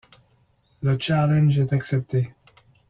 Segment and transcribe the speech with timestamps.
[0.81, 2.33] Le challenge est accepté.